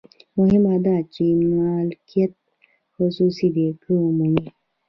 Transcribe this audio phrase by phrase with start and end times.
[0.37, 1.23] مهمه دا ده چې
[1.55, 2.33] مالکیت
[2.95, 4.45] خصوصي دی که عمومي.